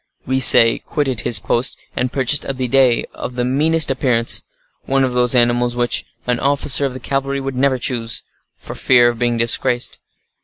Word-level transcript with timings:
we 0.25 0.39
say, 0.39 0.79
quitted 0.79 1.21
his 1.21 1.37
post 1.37 1.77
and 1.95 2.11
purchased 2.11 2.43
a 2.45 2.55
bidet 2.55 3.05
of 3.13 3.35
the 3.35 3.45
meanest 3.45 3.91
appearance,—one 3.91 5.03
of 5.03 5.13
those 5.13 5.35
animals 5.35 5.75
which 5.75 6.07
an 6.25 6.39
officer 6.39 6.87
of 6.87 6.95
the 6.95 6.99
cavalry 6.99 7.39
would 7.39 7.55
never 7.55 7.77
choose, 7.77 8.23
for 8.57 8.73
fear 8.73 9.09
of 9.09 9.19
being 9.19 9.37
disgraced. 9.37 9.99